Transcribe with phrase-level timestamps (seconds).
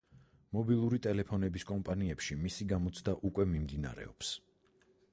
[0.55, 4.37] მობილური ტელეფონების კომპანიებში მისი გამოცდა უკვე მიმდინარეობს.